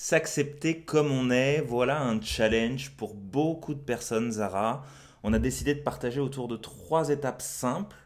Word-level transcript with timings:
S'accepter 0.00 0.82
comme 0.82 1.10
on 1.10 1.28
est, 1.28 1.60
voilà 1.60 2.00
un 2.00 2.20
challenge 2.20 2.92
pour 2.96 3.14
beaucoup 3.14 3.74
de 3.74 3.80
personnes, 3.80 4.30
Zara. 4.30 4.84
On 5.24 5.32
a 5.32 5.40
décidé 5.40 5.74
de 5.74 5.80
partager 5.80 6.20
autour 6.20 6.46
de 6.46 6.56
trois 6.56 7.08
étapes 7.08 7.42
simples. 7.42 7.96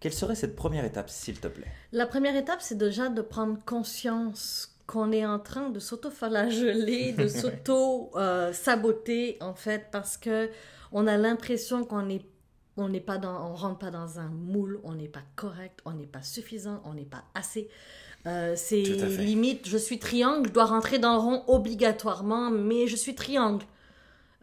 Quelle 0.00 0.12
serait 0.12 0.34
cette 0.34 0.56
première 0.56 0.84
étape, 0.84 1.08
s'il 1.08 1.38
te 1.38 1.46
plaît? 1.46 1.70
La 1.92 2.08
première 2.08 2.34
étape, 2.34 2.60
c'est 2.60 2.76
déjà 2.76 3.10
de 3.10 3.22
prendre 3.22 3.64
conscience 3.64 4.76
qu'on 4.88 5.12
est 5.12 5.24
en 5.24 5.38
train 5.38 5.70
de 5.70 5.78
s'auto-flageller, 5.78 7.12
de 7.12 7.28
s'auto-saboter, 8.08 9.36
en 9.40 9.54
fait, 9.54 9.86
parce 9.92 10.16
que 10.16 10.50
on 10.90 11.06
a 11.06 11.16
l'impression 11.16 11.84
qu'on 11.84 12.08
est 12.08 12.26
on 12.76 12.88
n'est 12.88 13.00
pas 13.00 13.18
dans, 13.18 13.50
on 13.50 13.54
rentre 13.54 13.78
pas 13.78 13.90
dans 13.90 14.18
un 14.18 14.28
moule, 14.28 14.80
on 14.84 14.94
n'est 14.94 15.08
pas 15.08 15.22
correct, 15.36 15.80
on 15.84 15.92
n'est 15.92 16.06
pas 16.06 16.22
suffisant, 16.22 16.80
on 16.84 16.94
n'est 16.94 17.04
pas 17.04 17.24
assez. 17.34 17.68
Euh, 18.26 18.54
c'est 18.56 18.82
limite, 18.82 19.68
je 19.68 19.78
suis 19.78 19.98
triangle, 19.98 20.48
je 20.48 20.52
dois 20.52 20.66
rentrer 20.66 20.98
dans 20.98 21.14
le 21.14 21.20
rond 21.20 21.44
obligatoirement, 21.48 22.50
mais 22.50 22.86
je 22.86 22.96
suis 22.96 23.14
triangle. 23.14 23.64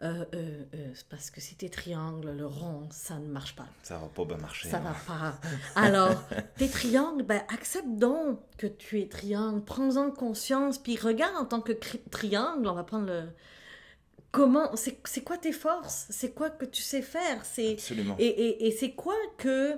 Euh, 0.00 0.24
euh, 0.34 0.94
parce 1.10 1.30
que 1.30 1.40
si 1.40 1.56
t'es 1.56 1.68
triangle, 1.68 2.30
le 2.30 2.46
rond, 2.46 2.86
ça 2.90 3.18
ne 3.18 3.26
marche 3.26 3.56
pas. 3.56 3.66
Ça 3.82 3.98
va 3.98 4.06
pas 4.06 4.24
bien 4.24 4.36
marcher. 4.36 4.68
Ça 4.68 4.78
va 4.78 4.94
pas. 5.06 5.34
Alors, 5.74 6.22
t'es 6.56 6.68
triangle, 6.68 7.24
ben 7.24 7.42
accepte 7.52 7.88
donc 7.88 8.38
que 8.58 8.68
tu 8.68 9.00
es 9.00 9.08
triangle, 9.08 9.60
prends-en 9.64 10.12
conscience, 10.12 10.78
puis 10.78 10.96
regarde 10.96 11.34
en 11.36 11.44
tant 11.44 11.60
que 11.60 11.72
triangle, 12.10 12.68
on 12.68 12.74
va 12.74 12.84
prendre 12.84 13.06
le, 13.06 13.24
comment 14.30 14.74
c'est 14.76 15.24
quoi 15.24 15.38
tes 15.38 15.52
forces? 15.52 16.06
C'est 16.10 16.32
quoi 16.32 16.50
que 16.50 16.64
tu 16.64 16.82
sais 16.82 17.02
faire? 17.02 17.44
C'est 17.44 17.76
et, 18.18 18.26
et, 18.26 18.66
et 18.66 18.70
c'est 18.70 18.92
quoi 18.92 19.16
que 19.36 19.76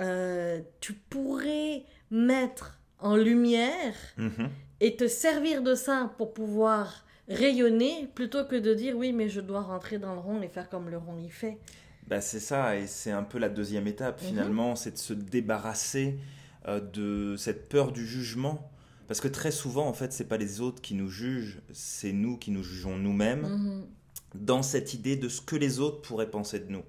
euh, 0.00 0.60
tu 0.80 0.94
pourrais 0.94 1.84
mettre 2.10 2.80
en 2.98 3.16
lumière 3.16 3.94
mm-hmm. 4.18 4.48
et 4.80 4.96
te 4.96 5.06
servir 5.06 5.62
de 5.62 5.74
ça 5.74 6.12
pour 6.18 6.32
pouvoir 6.32 7.04
rayonner 7.28 8.08
plutôt 8.14 8.44
que 8.44 8.56
de 8.56 8.74
dire 8.74 8.96
oui 8.96 9.12
mais 9.12 9.28
je 9.28 9.40
dois 9.40 9.60
rentrer 9.60 9.98
dans 9.98 10.14
le 10.14 10.20
rond 10.20 10.42
et 10.42 10.48
faire 10.48 10.68
comme 10.68 10.88
le 10.88 10.98
rond 10.98 11.18
y 11.18 11.30
fait? 11.30 11.58
Bah, 12.06 12.20
c'est 12.20 12.40
ça 12.40 12.76
et 12.76 12.86
c'est 12.86 13.12
un 13.12 13.22
peu 13.22 13.38
la 13.38 13.48
deuxième 13.48 13.86
étape 13.86 14.20
mm-hmm. 14.20 14.26
finalement 14.26 14.76
c'est 14.76 14.92
de 14.92 14.98
se 14.98 15.12
débarrasser 15.12 16.18
euh, 16.66 16.80
de 16.80 17.36
cette 17.36 17.68
peur 17.68 17.92
du 17.92 18.06
jugement 18.06 18.70
parce 19.10 19.20
que 19.20 19.26
très 19.26 19.50
souvent, 19.50 19.88
en 19.88 19.92
fait, 19.92 20.12
c'est 20.12 20.28
pas 20.28 20.36
les 20.36 20.60
autres 20.60 20.80
qui 20.80 20.94
nous 20.94 21.08
jugent, 21.08 21.60
c'est 21.72 22.12
nous 22.12 22.36
qui 22.36 22.52
nous 22.52 22.62
jugeons 22.62 22.96
nous-mêmes 22.96 23.42
mhm. 23.42 23.86
Dans 24.34 24.62
cette 24.62 24.94
idée 24.94 25.16
de 25.16 25.28
ce 25.28 25.40
que 25.40 25.56
les 25.56 25.80
autres 25.80 26.00
pourraient 26.02 26.30
penser 26.30 26.60
de 26.60 26.70
nous. 26.70 26.84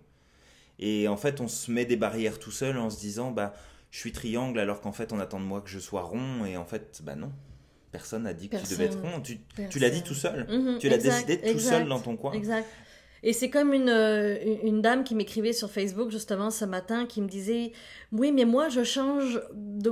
Et 0.80 1.08
en 1.08 1.18
fait, 1.18 1.42
on 1.42 1.48
se 1.48 1.72
met 1.72 1.86
des 1.86 1.96
barrières 1.96 2.40
tout 2.40 2.52
seul 2.52 2.78
en 2.78 2.90
se 2.90 3.00
disant, 3.00 3.32
bah, 3.32 3.54
je 3.92 4.00
suis 4.00 4.12
triangle 4.12 4.60
alors 4.60 4.82
qu'en 4.82 4.92
fait, 4.92 5.14
on 5.14 5.20
attend 5.20 5.40
de 5.40 5.46
moi 5.46 5.62
que 5.62 5.70
je 5.70 5.80
sois 5.80 6.02
rond. 6.02 6.46
Et 6.46 6.58
en 6.58 6.66
fait, 6.66 7.02
bah 7.04 7.16
non. 7.16 7.32
Personne 7.92 8.24
n'a 8.24 8.34
dit 8.34 8.48
que 8.48 8.56
tu 8.56 8.74
devais 8.74 8.86
être 8.86 9.02
rond. 9.02 9.20
Tu, 9.22 9.40
tu 9.70 9.80
l'as 9.80 9.90
dit 9.90 10.02
tout 10.02 10.14
seul. 10.14 10.48
Mhm. 10.50 10.80
tu 10.80 10.88
l'as 10.88 10.98
décidé 10.98 11.40
tout 11.40 11.60
seul 11.60 11.88
dans 11.88 12.00
ton 12.00 12.16
coin. 12.16 12.32
Exact. 12.32 12.68
Et 13.24 13.34
c'est 13.34 13.52
comme 13.52 13.74
une, 13.74 13.90
euh, 13.90 14.36
une 14.64 14.82
dame 14.82 15.04
qui 15.04 15.14
m'écrivait 15.14 15.54
sur 15.54 15.70
Facebook 15.70 16.10
justement 16.10 16.50
ce 16.50 16.66
matin 16.66 17.06
qui 17.06 17.22
me 17.22 17.28
disait 17.28 17.72
Oui, 18.12 18.32
mais 18.32 18.46
moi 18.46 18.70
je 18.70 18.84
change, 18.84 19.40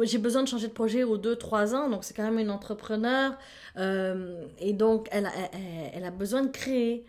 j'ai 0.03 0.17
besoin 0.17 0.41
de 0.41 0.47
changer 0.47 0.67
de 0.67 0.73
projet 0.73 1.03
aux 1.03 1.17
2-3 1.17 1.75
ans, 1.75 1.89
donc 1.89 2.03
c'est 2.03 2.15
quand 2.15 2.23
même 2.23 2.39
une 2.39 2.49
entrepreneur. 2.49 3.37
Euh, 3.77 4.45
et 4.57 4.73
donc 4.73 5.07
elle, 5.11 5.29
elle, 5.53 5.91
elle, 5.93 6.05
a 6.05 6.11
besoin 6.11 6.41
de 6.41 6.49
créer. 6.49 7.05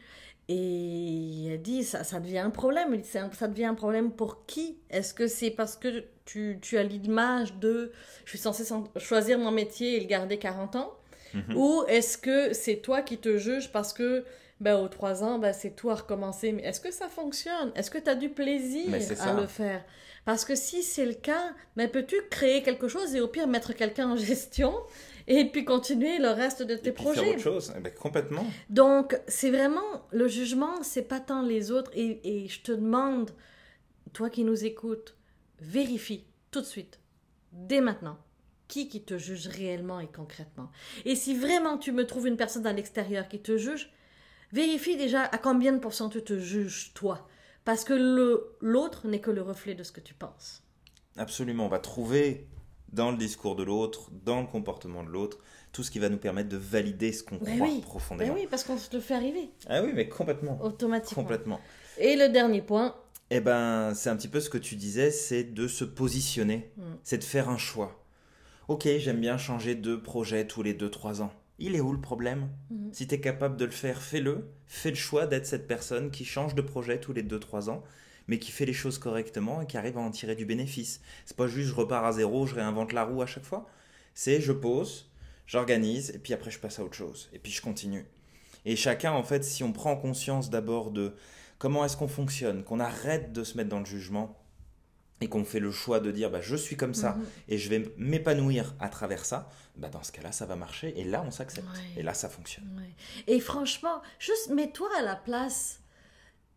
Et 0.52 1.46
elle 1.46 1.62
dit 1.62 1.84
ça, 1.84 2.02
ça 2.02 2.18
devient 2.18 2.38
un 2.38 2.50
problème. 2.50 3.00
Ça 3.04 3.46
devient 3.46 3.66
un 3.66 3.74
problème 3.74 4.10
pour 4.10 4.46
qui? 4.46 4.78
Est-ce 4.90 5.14
que 5.14 5.28
c'est 5.28 5.50
parce 5.50 5.76
que 5.76 6.02
tu, 6.24 6.58
tu 6.60 6.76
as 6.76 6.82
l'image 6.82 7.54
de 7.54 7.92
je 8.24 8.30
suis 8.30 8.38
censée 8.38 8.64
choisir 8.96 9.38
mon 9.38 9.52
métier 9.52 9.96
et 9.96 10.00
le 10.00 10.06
garder 10.06 10.38
40 10.38 10.74
ans? 10.74 10.92
Mm-hmm. 11.36 11.54
Ou 11.54 11.84
est-ce 11.86 12.18
que 12.18 12.52
c'est 12.52 12.78
toi 12.78 13.02
qui 13.02 13.18
te 13.18 13.38
juges 13.38 13.70
parce 13.70 13.92
que 13.92 14.24
ben, 14.58 14.74
aux 14.74 14.88
trois 14.88 15.22
ans, 15.22 15.38
ben, 15.38 15.52
c'est 15.52 15.76
tout 15.76 15.88
à 15.88 15.94
recommencer? 15.94 16.50
Mais 16.50 16.64
est-ce 16.64 16.80
que 16.80 16.90
ça 16.90 17.08
fonctionne? 17.08 17.70
Est-ce 17.76 17.92
que 17.92 17.98
tu 17.98 18.10
as 18.10 18.16
du 18.16 18.28
plaisir 18.28 18.92
à 19.20 19.32
le 19.34 19.46
faire? 19.46 19.84
Parce 20.24 20.44
que 20.44 20.56
si 20.56 20.82
c'est 20.82 21.06
le 21.06 21.14
cas, 21.14 21.54
ben, 21.76 21.88
peux-tu 21.88 22.16
créer 22.28 22.64
quelque 22.64 22.88
chose 22.88 23.14
et 23.14 23.20
au 23.20 23.28
pire 23.28 23.46
mettre 23.46 23.72
quelqu'un 23.72 24.10
en 24.10 24.16
gestion 24.30 24.74
et 25.38 25.44
puis 25.46 25.64
continuer 25.64 26.18
le 26.18 26.28
reste 26.28 26.62
de 26.62 26.74
tes 26.74 26.90
et 26.90 26.92
puis 26.92 27.04
projets 27.04 27.20
faire 27.20 27.30
autre 27.30 27.42
chose, 27.42 27.72
eh 27.76 27.80
ben, 27.80 27.92
complètement. 27.94 28.46
Donc, 28.68 29.18
c'est 29.28 29.50
vraiment 29.50 30.06
le 30.10 30.28
jugement, 30.28 30.82
c'est 30.82 31.02
pas 31.02 31.20
tant 31.20 31.42
les 31.42 31.70
autres. 31.70 31.90
Et, 31.94 32.20
et 32.22 32.48
je 32.48 32.60
te 32.60 32.72
demande, 32.72 33.30
toi 34.12 34.30
qui 34.30 34.44
nous 34.44 34.64
écoutes, 34.64 35.16
vérifie 35.60 36.24
tout 36.50 36.60
de 36.60 36.66
suite, 36.66 37.00
dès 37.52 37.80
maintenant, 37.80 38.18
qui 38.68 38.88
qui 38.88 39.02
te 39.02 39.18
juge 39.18 39.46
réellement 39.46 40.00
et 40.00 40.08
concrètement. 40.08 40.70
Et 41.04 41.16
si 41.16 41.34
vraiment 41.34 41.78
tu 41.78 41.92
me 41.92 42.06
trouves 42.06 42.26
une 42.26 42.36
personne 42.36 42.66
à 42.66 42.72
l'extérieur 42.72 43.28
qui 43.28 43.40
te 43.40 43.56
juge, 43.56 43.92
Vérifie 44.52 44.96
déjà 44.96 45.22
à 45.22 45.38
combien 45.38 45.72
de 45.72 45.78
pourcents 45.78 46.08
tu 46.08 46.22
te 46.22 46.38
juges 46.38 46.92
toi. 46.94 47.28
Parce 47.64 47.84
que 47.84 47.94
l'autre 48.60 49.06
n'est 49.06 49.20
que 49.20 49.30
le 49.30 49.42
reflet 49.42 49.74
de 49.74 49.82
ce 49.82 49.92
que 49.92 50.00
tu 50.00 50.14
penses. 50.14 50.62
Absolument. 51.16 51.66
On 51.66 51.68
va 51.68 51.78
trouver 51.78 52.48
dans 52.92 53.10
le 53.10 53.16
discours 53.16 53.56
de 53.56 53.62
l'autre, 53.62 54.10
dans 54.24 54.40
le 54.40 54.46
comportement 54.46 55.02
de 55.02 55.08
l'autre, 55.08 55.38
tout 55.72 55.82
ce 55.82 55.90
qui 55.90 55.98
va 55.98 56.08
nous 56.08 56.18
permettre 56.18 56.48
de 56.48 56.56
valider 56.56 57.12
ce 57.12 57.22
qu'on 57.22 57.38
croit 57.38 57.68
profondément. 57.82 58.34
oui, 58.34 58.46
parce 58.50 58.64
qu'on 58.64 58.78
se 58.78 58.94
le 58.94 59.00
fait 59.00 59.14
arriver. 59.14 59.50
Ah 59.68 59.82
oui, 59.82 59.92
mais 59.94 60.08
complètement. 60.08 60.58
Automatiquement. 60.62 61.22
Complètement. 61.22 61.60
Et 61.98 62.16
le 62.16 62.28
dernier 62.28 62.62
point. 62.62 62.96
Eh 63.30 63.40
ben, 63.40 63.94
c'est 63.94 64.10
un 64.10 64.16
petit 64.16 64.28
peu 64.28 64.40
ce 64.40 64.50
que 64.50 64.58
tu 64.58 64.74
disais, 64.74 65.10
c'est 65.10 65.44
de 65.44 65.68
se 65.68 65.84
positionner, 65.84 66.72
mm. 66.76 66.82
c'est 67.04 67.18
de 67.18 67.24
faire 67.24 67.48
un 67.48 67.58
choix. 67.58 68.04
Ok, 68.66 68.88
j'aime 68.98 69.20
bien 69.20 69.38
changer 69.38 69.74
de 69.74 69.96
projet 69.96 70.46
tous 70.46 70.62
les 70.62 70.74
2-3 70.74 71.22
ans 71.22 71.32
il 71.60 71.76
est 71.76 71.80
où 71.80 71.92
le 71.92 72.00
problème 72.00 72.48
mhm. 72.70 72.92
Si 72.92 73.06
tu 73.06 73.14
es 73.14 73.20
capable 73.20 73.56
de 73.56 73.66
le 73.66 73.70
faire, 73.70 74.02
fais-le. 74.02 74.48
Fais 74.66 74.90
le 74.90 74.96
choix 74.96 75.26
d'être 75.26 75.46
cette 75.46 75.68
personne 75.68 76.10
qui 76.10 76.24
change 76.24 76.54
de 76.54 76.62
projet 76.62 76.98
tous 76.98 77.12
les 77.12 77.22
2-3 77.22 77.70
ans, 77.70 77.84
mais 78.30 78.38
qui 78.38 78.52
fait 78.52 78.64
les 78.64 78.72
choses 78.72 78.98
correctement 78.98 79.60
et 79.60 79.66
qui 79.66 79.76
arrive 79.76 79.98
à 79.98 80.00
en 80.00 80.12
tirer 80.12 80.36
du 80.36 80.46
bénéfice. 80.46 81.00
C'est 81.26 81.36
pas 81.36 81.48
juste 81.48 81.70
je 81.70 81.74
repars 81.74 82.04
à 82.04 82.12
zéro, 82.12 82.46
je 82.46 82.54
réinvente 82.54 82.92
la 82.92 83.02
roue 83.02 83.22
à 83.22 83.26
chaque 83.26 83.42
fois. 83.42 83.66
C'est 84.14 84.40
je 84.40 84.52
pose, 84.52 85.10
j'organise, 85.46 86.10
et 86.14 86.18
puis 86.20 86.32
après 86.32 86.52
je 86.52 86.60
passe 86.60 86.78
à 86.78 86.84
autre 86.84 86.94
chose, 86.94 87.28
et 87.32 87.40
puis 87.40 87.50
je 87.50 87.60
continue. 87.60 88.06
Et 88.64 88.76
chacun, 88.76 89.10
en 89.10 89.24
fait, 89.24 89.42
si 89.42 89.64
on 89.64 89.72
prend 89.72 89.96
conscience 89.96 90.48
d'abord 90.48 90.92
de 90.92 91.16
comment 91.58 91.84
est-ce 91.84 91.96
qu'on 91.96 92.06
fonctionne, 92.06 92.62
qu'on 92.62 92.78
arrête 92.78 93.32
de 93.32 93.42
se 93.42 93.56
mettre 93.56 93.68
dans 93.68 93.80
le 93.80 93.84
jugement, 93.84 94.40
et 95.20 95.28
qu'on 95.28 95.44
fait 95.44 95.60
le 95.60 95.72
choix 95.72 95.98
de 95.98 96.12
dire 96.12 96.30
bah, 96.30 96.40
je 96.40 96.54
suis 96.54 96.76
comme 96.76 96.94
ça 96.94 97.14
mhm. 97.14 97.24
et 97.48 97.58
je 97.58 97.68
vais 97.68 97.92
m'épanouir 97.98 98.76
à 98.78 98.88
travers 98.88 99.24
ça, 99.24 99.50
bah, 99.76 99.88
dans 99.88 100.04
ce 100.04 100.12
cas-là, 100.12 100.30
ça 100.30 100.46
va 100.46 100.54
marcher 100.54 100.98
et 100.98 101.02
là, 101.02 101.24
on 101.26 101.32
s'accepte. 101.32 101.66
Et 101.96 102.04
là, 102.04 102.14
ça 102.14 102.28
fonctionne. 102.28 102.80
Et 103.26 103.40
franchement, 103.40 104.00
juste 104.20 104.50
mets-toi 104.50 104.88
à 104.96 105.02
la 105.02 105.16
place, 105.16 105.80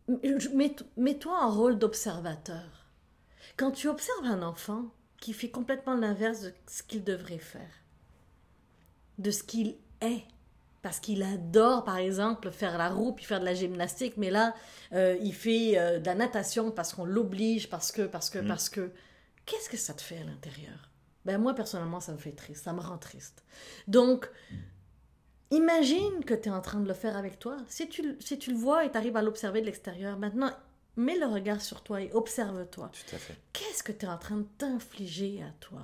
mets-toi 0.08 1.38
en 1.40 1.52
rôle 1.52 1.78
d'observateur. 1.78 2.88
Quand 3.58 3.72
tu 3.72 3.88
observes 3.88 4.26
un 4.26 4.42
enfant 4.42 4.86
qui 5.20 5.34
fait 5.34 5.50
complètement 5.50 5.96
l'inverse 5.96 6.42
de 6.42 6.54
ce 6.68 6.84
qu'il 6.84 7.04
devrait 7.04 7.38
faire, 7.38 7.84
de 9.20 9.32
ce 9.32 9.44
qu'il 9.44 9.76
est, 10.02 10.24
parce 10.82 11.00
qu'il 11.00 11.24
adore, 11.24 11.86
par 11.86 11.98
exemple, 11.98 12.52
faire 12.52 12.78
la 12.78 12.90
roue 12.90 13.14
puis 13.14 13.24
faire 13.24 13.40
de 13.40 13.46
la 13.46 13.54
gymnastique, 13.54 14.16
mais 14.18 14.30
là, 14.30 14.54
euh, 14.92 15.18
il 15.22 15.34
fait 15.34 15.78
euh, 15.78 16.00
de 16.00 16.06
la 16.06 16.16
natation 16.16 16.72
parce 16.72 16.94
qu'on 16.94 17.06
l'oblige, 17.06 17.70
parce 17.70 17.92
que, 17.92 18.02
parce 18.02 18.30
que, 18.30 18.40
mm. 18.40 18.48
parce 18.48 18.70
que. 18.70 18.92
Qu'est-ce 19.46 19.70
que 19.70 19.78
ça 19.78 19.94
te 19.94 20.02
fait 20.02 20.20
à 20.20 20.24
l'intérieur? 20.24 20.90
Ben 21.26 21.38
moi, 21.38 21.54
personnellement, 21.54 22.00
ça 22.00 22.14
me 22.14 22.18
fait 22.18 22.32
triste, 22.32 22.64
ça 22.64 22.74
me 22.74 22.80
rend 22.80 22.98
triste. 22.98 23.44
Donc, 23.88 24.30
imagine 25.56 26.24
que 26.26 26.34
tu 26.34 26.50
es 26.50 26.52
en 26.52 26.62
train 26.62 26.80
de 26.80 26.88
le 26.88 26.94
faire 26.94 27.18
avec 27.18 27.40
toi. 27.40 27.58
Si 27.68 27.88
tu, 27.88 28.18
si 28.20 28.38
tu 28.38 28.52
le 28.52 28.58
vois 28.58 28.86
et 28.86 28.92
tu 28.92 28.98
arrives 28.98 29.18
à 29.18 29.22
l'observer 29.22 29.62
de 29.62 29.66
l'extérieur, 29.66 30.18
maintenant, 30.18 30.52
mets 30.96 31.18
le 31.18 31.26
regard 31.26 31.62
sur 31.62 31.82
toi 31.82 32.02
et 32.02 32.12
observe-toi. 32.14 32.92
Tout 32.92 33.16
à 33.16 33.20
fait. 33.20 33.36
Qu'est-ce 33.54 33.84
que 33.84 33.92
tu 33.92 34.06
es 34.06 34.10
en 34.10 34.18
train 34.18 34.38
de 34.38 34.48
t'infliger 34.58 35.44
à 35.44 35.52
toi? 35.60 35.82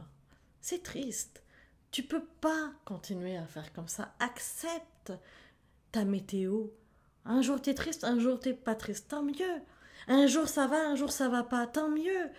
C'est 0.61 0.83
triste. 0.83 1.43
Tu 1.91 2.03
peux 2.03 2.23
pas 2.41 2.71
continuer 2.85 3.37
à 3.37 3.45
faire 3.45 3.73
comme 3.73 3.87
ça. 3.87 4.13
Accepte 4.19 5.13
ta 5.91 6.05
météo. 6.05 6.67
Un 7.25 7.41
jour 7.41 7.61
tu 7.61 7.71
es 7.71 7.73
triste, 7.73 8.03
un 8.03 8.19
jour 8.19 8.39
t'es 8.39 8.53
pas 8.53 8.75
triste, 8.75 9.09
tant 9.09 9.23
mieux. 9.23 9.61
Un 10.07 10.27
jour 10.27 10.47
ça 10.47 10.67
va, 10.67 10.87
un 10.87 10.95
jour 10.95 11.11
ça 11.11 11.29
va 11.29 11.43
pas, 11.43 11.67
tant 11.67 11.89
mieux. 11.89 12.29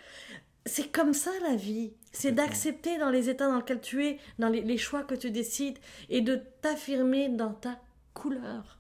C'est 0.67 0.91
comme 0.93 1.15
ça 1.15 1.31
la 1.49 1.57
vie. 1.57 1.93
C'est 2.13 2.33
d'accepter 2.33 2.99
dans 2.99 3.11
les 3.11 3.29
états 3.29 3.49
dans 3.49 3.57
lesquels 3.57 3.81
tu 3.81 4.07
es, 4.07 4.19
dans 4.39 4.49
les, 4.49 4.79
choix 4.79 5.03
que 5.03 5.15
tu 5.15 5.31
décides, 5.31 5.79
et 6.09 6.21
de 6.21 6.41
t'affirmer 6.61 7.29
dans 7.29 7.53
ta 7.53 7.79
couleur. 8.15 8.79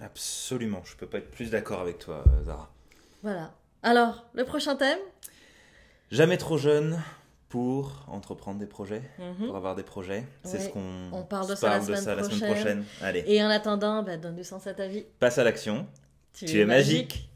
Absolument, 0.00 0.82
je 0.84 0.96
peux 0.96 1.06
pas 1.06 1.18
être 1.18 1.30
plus 1.30 1.50
d'accord 1.50 1.80
avec 1.80 1.98
toi, 1.98 2.24
Zara. 2.44 2.72
Voilà. 3.22 3.54
Alors, 3.82 4.26
le 4.32 4.44
prochain 4.44 4.74
thème? 4.74 4.98
Jamais 6.10 6.38
trop 6.38 6.58
jeune, 6.58 6.98
pour 7.52 8.06
entreprendre 8.08 8.58
des 8.58 8.66
projets, 8.66 9.02
mhm. 9.18 9.48
pour 9.48 9.56
avoir 9.56 9.76
des 9.76 9.82
projets. 9.82 10.24
C'est 10.42 10.58
ce 10.58 10.70
qu'on 10.70 11.12
on 11.12 11.22
parle 11.22 11.50
de, 11.50 11.54
ça, 11.54 11.68
la, 11.68 11.82
semaine 11.82 12.40
prochaine. 12.50 12.84
Allez. 13.02 13.24
Et 13.26 13.42
en 13.42 13.50
attendant, 13.50 14.02
bah, 14.02 14.16
donne 14.16 14.36
du 14.36 14.42
sens 14.42 14.66
à 14.66 14.72
ta 14.72 14.86
vie. 14.86 15.04
Passe 15.18 15.36
à 15.36 15.44
l'action. 15.44 15.86
Tu, 16.32 16.58
es, 16.58 16.64
magique. 16.64 17.28